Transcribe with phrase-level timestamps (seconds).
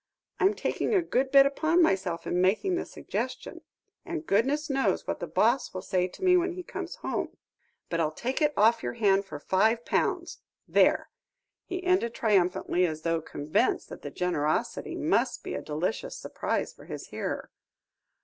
[0.39, 3.61] I'm taking a good bit upon myself in making the suggestion,
[4.03, 7.37] and goodness knows what the boss will say to me when he comes home.
[7.87, 10.39] But I'll take it off your hands for five pounds.
[10.67, 11.11] There!"
[11.67, 16.85] he ended triumphantly, as though convinced that the generosity must be a delicious surprise for
[16.85, 17.51] his hearer.